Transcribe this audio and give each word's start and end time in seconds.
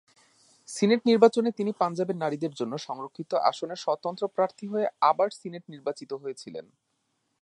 Senate 0.69 1.01
নির্বাচনে 1.05 1.49
তিনি 1.51 1.71
পাঞ্জাবের 1.81 2.17
নারীদের 2.17 2.53
জন্য 2.53 2.73
সংরক্ষিত 2.79 3.31
আসনে 3.49 3.75
স্বতন্ত্র 3.75 4.23
প্রার্থী 4.35 4.65
হয়ে 4.67 4.87
আবার 5.01 5.29
সিনেটে 5.39 5.67
নির্বাচিত 5.67 6.11
হয়েছিলেন। 6.13 6.65